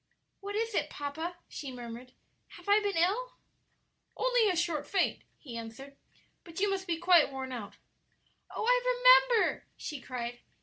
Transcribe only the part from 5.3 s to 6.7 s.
he answered. "But